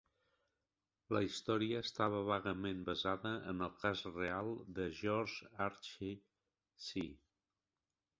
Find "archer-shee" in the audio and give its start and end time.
5.67-7.13